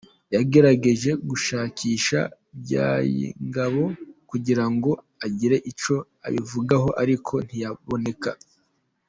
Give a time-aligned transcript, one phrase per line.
[0.35, 2.19] yagerageje gushakisha
[2.57, 3.83] Mbyayingabo
[4.29, 4.91] kugira ngo
[5.25, 5.95] agire icyo
[6.27, 8.31] abivugaho ariko ntiyaboneka.